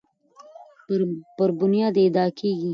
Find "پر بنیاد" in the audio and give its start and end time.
1.35-1.95